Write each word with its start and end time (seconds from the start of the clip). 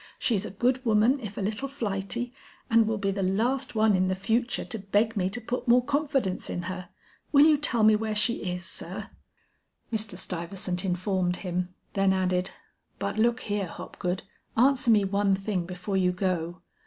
She's 0.17 0.47
a 0.47 0.49
good 0.49 0.83
woman, 0.83 1.19
if 1.19 1.37
a 1.37 1.41
little 1.41 1.67
flighty, 1.67 2.33
and 2.71 2.87
will 2.87 2.97
be 2.97 3.11
the 3.11 3.21
last 3.21 3.75
one 3.75 3.95
in 3.95 4.07
the 4.07 4.15
future 4.15 4.65
to 4.65 4.79
beg 4.79 5.15
me 5.15 5.29
to 5.29 5.39
put 5.39 5.67
more 5.67 5.85
confidence 5.85 6.49
in 6.49 6.63
her. 6.63 6.89
Will 7.31 7.45
you 7.45 7.55
tell 7.55 7.83
me 7.83 7.95
where 7.95 8.15
she 8.15 8.37
is, 8.51 8.65
sir?" 8.65 9.11
Mr. 9.93 10.17
Sylvester 10.17 10.87
informed 10.87 11.35
him; 11.45 11.75
then 11.93 12.13
added, 12.13 12.49
"But 12.97 13.19
look 13.19 13.41
here, 13.41 13.67
Hopgood, 13.67 14.23
answer 14.57 14.89
me 14.89 15.05
one 15.05 15.35
thing 15.35 15.67
before 15.67 15.97
you 15.97 16.11
go. 16.11 16.63